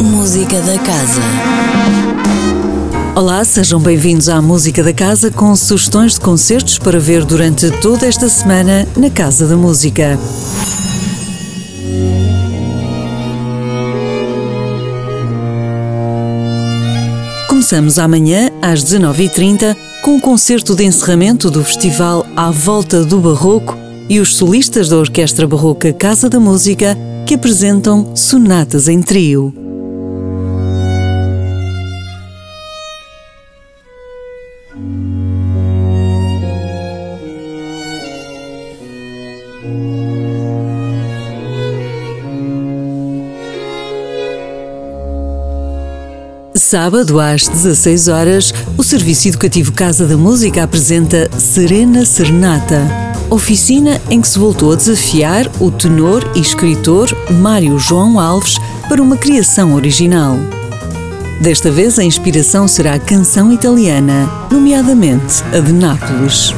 [0.00, 1.20] Música da Casa.
[3.16, 8.06] Olá, sejam bem-vindos à Música da Casa com sugestões de concertos para ver durante toda
[8.06, 10.16] esta semana na Casa da Música.
[17.48, 23.76] Começamos amanhã às 19h30 com o concerto de encerramento do festival À Volta do Barroco
[24.08, 29.52] e os solistas da Orquestra Barroca Casa da Música que apresentam sonatas em trio.
[46.74, 54.20] Sábado às 16 horas, o Serviço Educativo Casa da Música apresenta Serena Serenata, oficina em
[54.20, 59.74] que se voltou a desafiar o tenor e escritor Mário João Alves para uma criação
[59.74, 60.36] original.
[61.40, 66.54] Desta vez a inspiração será a canção italiana, nomeadamente a de Nápoles.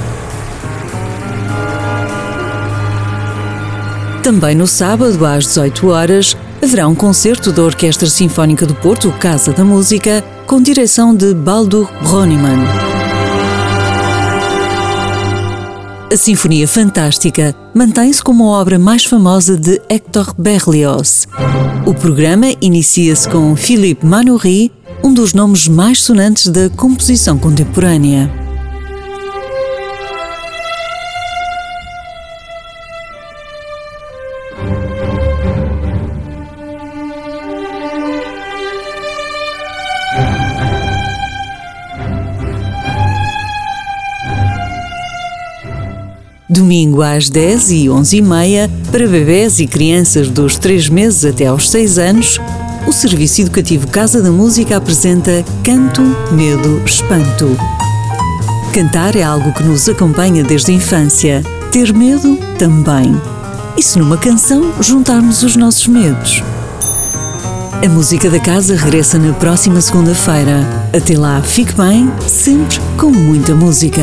[4.23, 9.53] Também no sábado às 18 horas, haverá um concerto da Orquestra Sinfónica do Porto, Casa
[9.53, 12.96] da Música, com direção de Baldur Broniman.
[16.17, 21.29] A Sinfonia Fantástica mantém-se como a obra mais famosa de Hector Berlioz.
[21.85, 24.73] O programa inicia-se com Philippe Manoury,
[25.05, 28.46] um dos nomes mais sonantes da composição contemporânea.
[46.57, 51.47] Domingo às 10 e 11 e meia, para bebés e crianças dos 3 meses até
[51.47, 52.41] aos 6 anos,
[52.87, 56.01] o Serviço Educativo Casa da Música apresenta Canto,
[56.33, 57.55] Medo, Espanto.
[58.73, 61.43] Cantar é algo que nos acompanha desde a infância.
[61.71, 63.15] Ter medo também.
[63.77, 66.43] E se numa canção juntarmos os nossos medos?
[67.85, 70.67] A música da casa regressa na próxima segunda-feira.
[70.97, 74.03] Até lá, fique bem, sempre com muita música.